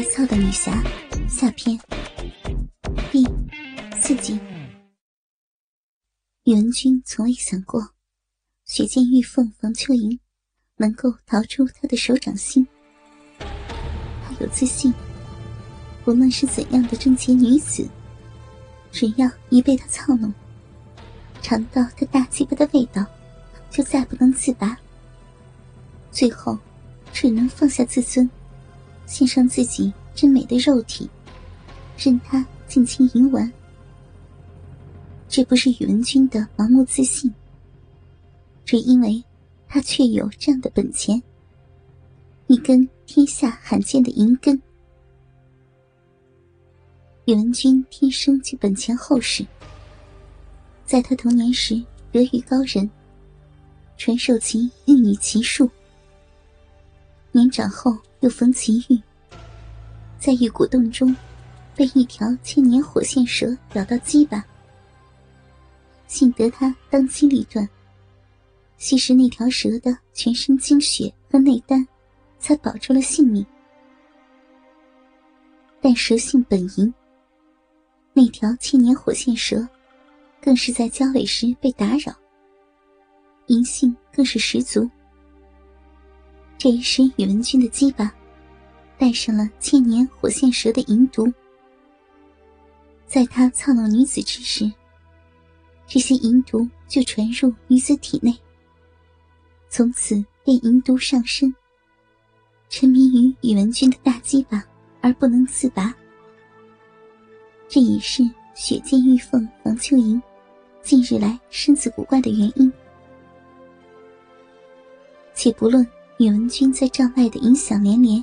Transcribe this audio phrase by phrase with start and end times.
[0.00, 0.82] 白糙的女侠
[1.28, 1.78] 下篇
[3.12, 3.22] 第
[4.00, 4.40] 四集。
[6.44, 7.86] 宇文君从未想过，
[8.64, 10.18] 雪见玉凤房秋莹
[10.76, 12.66] 能够逃出他的手掌心。
[13.38, 14.90] 他有自信，
[16.06, 17.86] 无论是怎样的贞洁女子，
[18.90, 20.32] 只要一被他操弄，
[21.42, 23.04] 尝到他大鸡巴的味道，
[23.68, 24.74] 就再不能自拔。
[26.10, 26.58] 最后，
[27.12, 28.26] 只能放下自尊。
[29.10, 31.10] 献上自己真美的肉体，
[31.98, 33.52] 任他尽情淫玩。
[35.28, 37.34] 这不是宇文君的盲目自信，
[38.64, 39.22] 只因为
[39.66, 41.20] 他确有这样的本钱——
[42.46, 44.54] 一根天下罕见的银根。
[47.24, 49.44] 宇文君天生就本钱厚实，
[50.86, 52.88] 在他童年时得遇高人，
[53.96, 55.68] 传授其玉女奇术。
[57.32, 59.00] 年长后又逢奇遇，
[60.18, 61.14] 在玉骨洞中
[61.76, 64.44] 被一条千年火线蛇咬到鸡巴，
[66.08, 67.68] 幸得他当机立断，
[68.78, 71.86] 吸食那条蛇的全身精血和内丹，
[72.40, 73.46] 才保住了性命。
[75.80, 76.92] 但蛇性本淫，
[78.12, 79.66] 那条千年火线蛇
[80.42, 82.12] 更是在交尾时被打扰，
[83.46, 84.90] 淫性更是十足。
[86.62, 88.14] 这一时，宇文君的鸡巴
[88.98, 91.26] 带上了千年火线蛇的银毒，
[93.06, 94.70] 在他操弄女子之时，
[95.86, 98.38] 这些银毒就传入女子体内，
[99.70, 101.50] 从此便淫毒上身，
[102.68, 104.62] 沉迷于宇文君的大鸡巴
[105.00, 105.94] 而不能自拔。
[107.68, 108.22] 这也是
[108.54, 110.20] 雪见玉凤房秋莹
[110.82, 112.70] 近日来身子古怪的原因。
[115.32, 115.88] 且不论。
[116.20, 118.22] 宇文君在帐外的影响连连，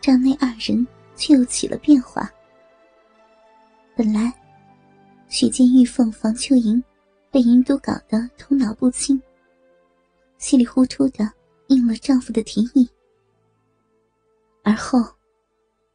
[0.00, 2.32] 帐内二人却又起了变化。
[3.94, 4.32] 本来，
[5.28, 6.82] 许建玉凤房秋莹
[7.30, 9.20] 被银都搞得头脑不清，
[10.38, 11.30] 稀里糊涂的
[11.68, 12.88] 应了丈夫的提议。
[14.62, 14.98] 而后，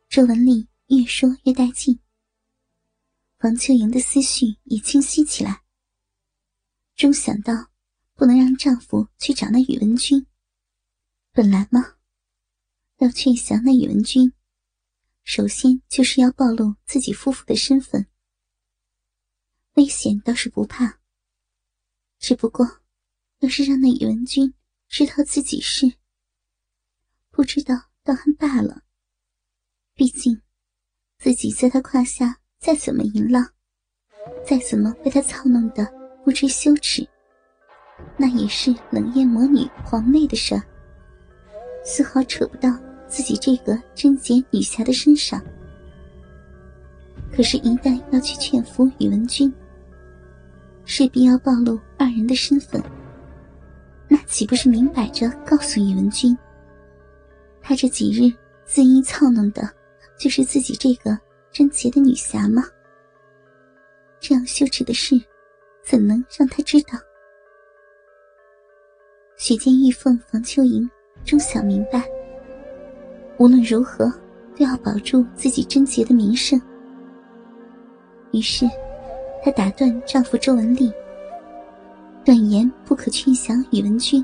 [0.09, 1.97] 周文丽越说越带劲，
[3.39, 5.59] 房秋莹的思绪也清晰起来，
[6.95, 7.51] 终想到
[8.13, 10.23] 不能让丈夫去找那宇文君。
[11.33, 11.95] 本来嘛，
[12.97, 14.33] 要劝降那宇文君，
[15.23, 18.05] 首先就是要暴露自己夫妇的身份。
[19.75, 20.99] 危险倒是不怕，
[22.19, 22.81] 只不过，
[23.39, 24.53] 要是让那宇文君
[24.89, 25.93] 知道自己是，
[27.29, 28.83] 不知道倒还罢了。
[29.93, 30.41] 毕竟，
[31.17, 33.53] 自己在他胯下再怎么淫浪，
[34.45, 35.85] 再怎么被他操弄的
[36.25, 37.07] 不知羞耻，
[38.17, 40.61] 那也是冷艳魔女皇妹的事儿。
[41.83, 42.69] 丝毫扯不到
[43.07, 45.41] 自己这个贞洁女侠的身上。
[47.31, 49.51] 可是，一旦要去劝服宇文君，
[50.85, 52.81] 势必要暴露二人的身份，
[54.07, 56.37] 那岂不是明摆着告诉宇文君，
[57.61, 58.33] 他这几日
[58.67, 59.69] 恣意操弄的，
[60.19, 61.17] 就是自己这个
[61.51, 62.63] 贞洁的女侠吗？
[64.19, 65.19] 这样羞耻的事，
[65.83, 66.99] 怎能让他知道？
[69.37, 70.89] 许见玉凤房秋莹。
[71.23, 72.03] 终想明白，
[73.37, 74.11] 无论如何
[74.57, 76.61] 都要保住自己贞洁的名声。
[78.31, 78.65] 于是，
[79.43, 80.91] 她打断丈夫周文丽，
[82.23, 84.23] 断言不可劝降宇文君。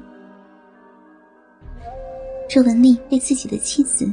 [2.50, 4.12] 周文丽被自己的妻子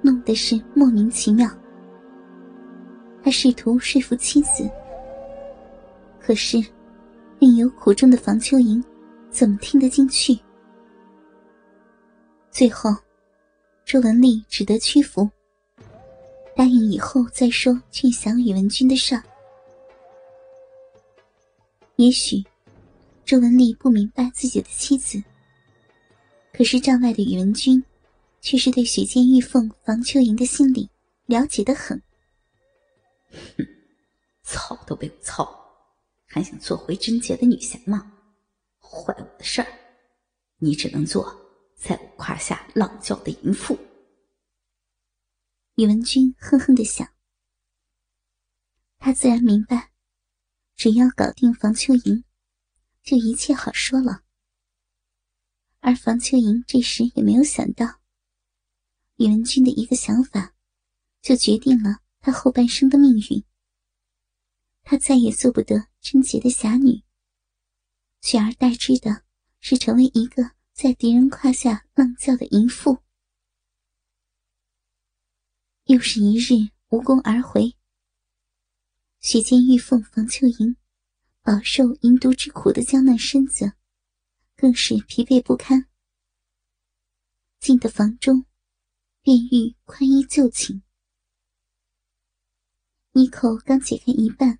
[0.00, 1.48] 弄得是莫名其妙，
[3.22, 4.68] 他试图说服妻子，
[6.20, 6.58] 可是
[7.38, 8.82] 另有苦衷的房秋莹
[9.30, 10.38] 怎么听得进去？
[12.52, 12.94] 最后，
[13.86, 15.28] 周文丽只得屈服，
[16.54, 19.22] 答应以后再说劝降宇文君的事儿。
[21.96, 22.44] 也许，
[23.24, 25.22] 周文丽不明白自己的妻子，
[26.52, 27.82] 可是帐外的宇文君，
[28.42, 30.90] 却是对雪见玉凤房秋莹的心理
[31.24, 32.00] 了解的很。
[33.56, 33.66] 哼，
[34.42, 35.48] 操都被我操，
[36.26, 38.12] 还想做回贞洁的女侠吗？
[38.78, 39.68] 坏我的事儿，
[40.58, 41.34] 你只能做。
[41.82, 43.76] 在我胯下浪叫的淫妇，
[45.74, 47.12] 宇文君哼哼的想。
[48.98, 49.90] 他自然明白，
[50.76, 52.22] 只要搞定房秋莹，
[53.02, 54.22] 就一切好说了。
[55.80, 58.00] 而房秋莹这时也没有想到，
[59.16, 60.54] 宇文君的一个想法，
[61.20, 63.44] 就决定了他后半生的命运。
[64.84, 67.02] 他再也做不得贞洁的侠女，
[68.20, 69.24] 取而代之的
[69.58, 70.52] 是成为一个。
[70.82, 72.98] 在敌人胯下浪叫的淫妇。
[75.84, 77.76] 又是一日无功而回。
[79.20, 80.76] 许见玉凤房秋莹
[81.40, 83.74] 饱受淫毒之苦的娇嫩身子，
[84.56, 85.86] 更是疲惫不堪。
[87.60, 88.44] 进的房中，
[89.22, 90.82] 便欲宽衣就寝。
[93.12, 94.58] 衣扣刚解开一半，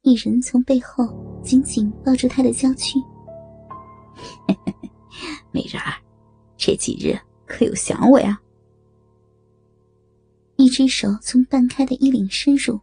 [0.00, 2.98] 一人从背后紧紧抱住她的娇躯。
[5.56, 5.96] 美人儿，
[6.58, 8.38] 这几日可有想我呀？
[10.56, 12.82] 一只手从半开的衣领深入，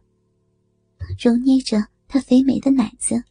[1.16, 3.22] 揉捏着她肥美的奶子；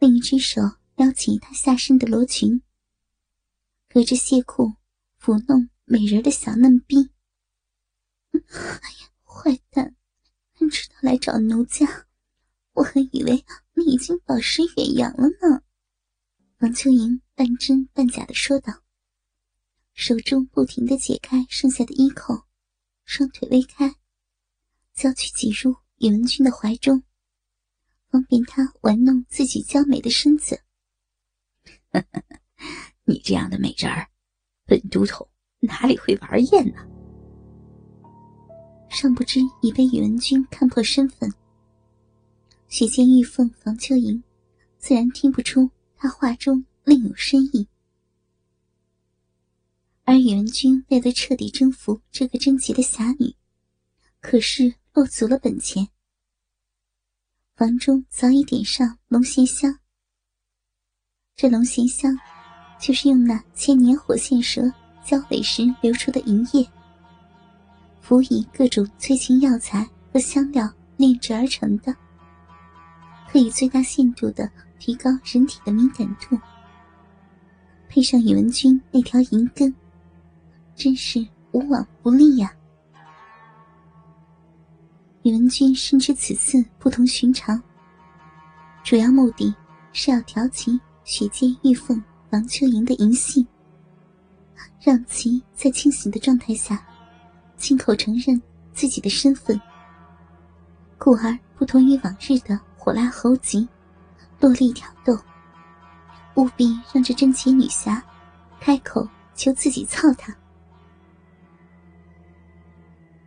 [0.00, 0.60] 另一只手
[0.96, 2.60] 撩起她下身的罗裙，
[3.88, 4.72] 隔着亵裤
[5.22, 7.10] 抚弄美人的小嫩逼。
[9.22, 9.94] 坏蛋，
[10.58, 12.06] 你知道来找奴家，
[12.72, 15.62] 我还以为你已经饱食远扬了呢。
[16.60, 18.82] 王秋莹半真半假的说道，
[19.94, 22.34] 手中不停的解开剩下的衣扣，
[23.04, 23.94] 双腿微开，
[24.92, 27.04] 娇躯挤入宇文君的怀中，
[28.10, 30.60] 方便他玩弄自己娇美的身子。
[33.06, 34.08] 你这样的美人儿，
[34.66, 36.84] 本都头哪里会玩厌呢？
[38.90, 41.32] 尚不知已被宇文君看破身份，
[42.66, 44.20] 许见玉凤房秋莹，
[44.76, 45.70] 自然听不出。
[46.00, 47.66] 他话中另有深意，
[50.04, 53.34] 而宇文君为了彻底征服这个贞洁的侠女，
[54.20, 55.88] 可是落足了本钱。
[57.56, 59.80] 房中早已点上龙涎香，
[61.34, 62.16] 这龙涎香
[62.80, 64.72] 就是用那千年火线蛇
[65.04, 66.64] 交尾时流出的银液，
[68.00, 71.92] 辅以各种催情药材和香料炼制而成的，
[73.28, 74.48] 可以最大限度的。
[74.78, 76.38] 提高人体的敏感度，
[77.88, 79.74] 配上宇文君那条银根，
[80.74, 82.52] 真是无往不利呀！
[85.22, 87.60] 宇文君深知此次不同寻常，
[88.84, 89.54] 主要目的
[89.92, 93.46] 是要调起雪见玉凤王秋莹的淫性，
[94.80, 96.82] 让其在清醒的状态下，
[97.56, 98.40] 亲口承认
[98.72, 99.60] 自己的身份，
[100.96, 103.68] 故而不同于往日的火辣猴急。
[104.40, 105.18] 落力挑逗，
[106.36, 108.02] 务必让这贞洁女侠
[108.60, 110.34] 开口求自己操她。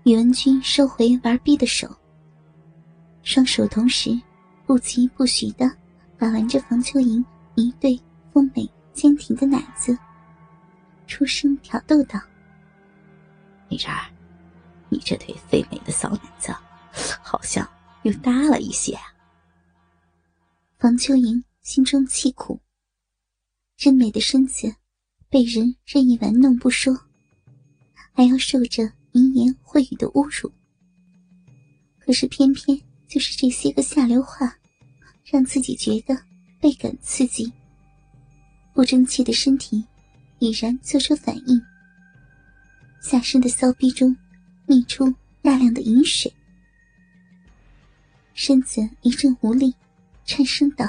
[0.04, 1.88] 宇文君收回玩逼的手，
[3.24, 4.20] 双手同时
[4.66, 5.70] 不疾不徐的
[6.18, 7.24] 把玩着房秋莹
[7.56, 8.00] 一对
[8.34, 9.98] 丰美坚挺的奶子，
[11.08, 12.20] 出声挑逗道
[13.70, 14.10] ：“美人儿，
[14.90, 16.56] 你这对肥美的骚奶子，
[17.22, 17.68] 好像
[18.04, 19.04] 又大了一些啊。”
[20.82, 22.60] 房秋莹心中气苦，
[23.78, 24.74] 真美的身子
[25.30, 27.00] 被人任意玩弄不说，
[28.12, 30.52] 还要受着淫言秽语的侮辱。
[32.00, 32.76] 可是偏偏
[33.08, 34.58] 就是这些个下流话，
[35.24, 36.20] 让自己觉得
[36.60, 37.54] 倍感刺激。
[38.74, 39.86] 不争气的身体
[40.40, 41.62] 已然做出反应，
[43.04, 44.18] 下身的骚逼中
[44.66, 45.14] 溢出
[45.44, 46.34] 大量的饮水，
[48.34, 49.72] 身子一阵无力。
[50.32, 50.86] 颤声道：“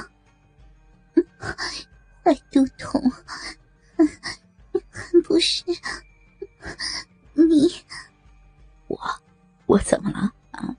[2.23, 3.11] 坏毒童，
[4.89, 5.61] 还不是
[7.33, 7.69] 你？
[8.87, 8.97] 我
[9.65, 10.73] 我怎么了啊？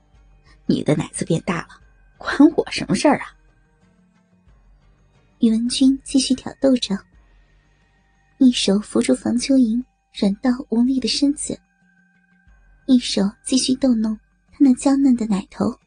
[0.65, 1.79] 你的奶子变大了，
[2.17, 3.37] 关我什么事儿啊？”
[5.37, 6.97] 宇文君继续挑逗着，
[8.39, 11.61] 一手扶住房秋莹软到无力的身子，
[12.87, 14.19] 一手继续逗弄
[14.51, 15.79] 她那娇嫩的奶头。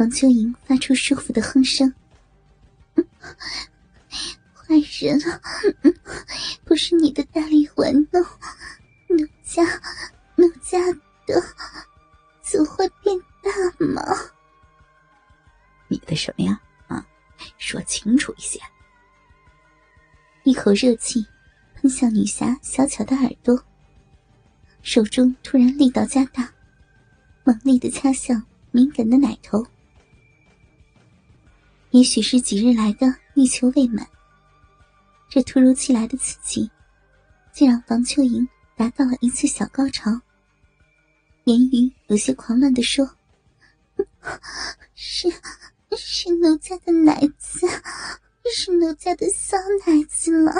[0.00, 1.92] 王秋莹发出舒服的哼声
[4.56, 5.38] ：“坏人啊，
[6.64, 8.24] 不是你的大力玩弄，
[9.08, 9.62] 奴家，
[10.36, 10.78] 奴家
[11.26, 11.38] 的，
[12.40, 14.02] 怎会变大吗？
[15.88, 16.58] 你的什么呀？
[16.88, 17.06] 啊，
[17.58, 18.58] 说清楚一些！”
[20.44, 21.26] 一口热气
[21.74, 23.62] 喷向女侠小巧的耳朵，
[24.80, 26.50] 手中突然力道加大，
[27.44, 29.62] 猛力的掐向敏感的奶头。
[31.90, 34.06] 也许是几日来的欲求未满，
[35.28, 36.70] 这突如其来的刺激，
[37.52, 40.20] 竟让房秋莹达到了一次小高潮。
[41.44, 43.16] 言语有些狂乱的说
[44.94, 45.28] ：“是，
[45.96, 47.66] 是奴家的奶子，
[48.54, 50.52] 是奴家的小奶子了，